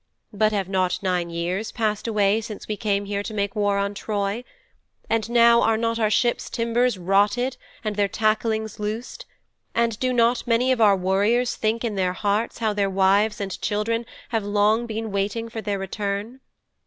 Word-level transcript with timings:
But 0.33 0.51
have 0.51 0.67
not 0.67 1.03
nine 1.03 1.29
years 1.29 1.71
passed 1.71 2.07
away 2.07 2.41
since 2.41 2.67
we 2.67 2.75
came 2.75 3.05
here 3.05 3.21
to 3.21 3.35
make 3.35 3.55
war 3.55 3.77
on 3.77 3.93
Troy? 3.93 4.43
And 5.11 5.29
now 5.29 5.61
are 5.61 5.77
not 5.77 5.99
our 5.99 6.09
ships' 6.09 6.49
timbers 6.49 6.97
rotted 6.97 7.55
and 7.83 7.95
their 7.95 8.07
tacklings 8.07 8.79
loosed, 8.79 9.27
and 9.75 9.99
do 9.99 10.11
not 10.11 10.47
many 10.47 10.71
of 10.71 10.81
our 10.81 10.95
warriors 10.97 11.55
think 11.55 11.83
in 11.83 11.93
their 11.93 12.13
hearts 12.13 12.57
how 12.57 12.73
their 12.73 12.89
wives 12.89 13.39
and 13.39 13.61
children 13.61 14.07
have 14.29 14.43
long 14.43 14.87
been 14.87 15.11
waiting 15.11 15.49
for 15.49 15.61
their 15.61 15.77
return? 15.77 16.39